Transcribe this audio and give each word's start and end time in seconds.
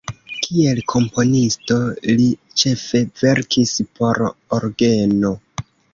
Kiel 0.45 0.79
komponisto 0.93 1.77
li 2.21 2.25
ĉefe 2.63 3.03
verkis 3.21 3.75
por 4.01 4.23
orgeno. 4.59 5.35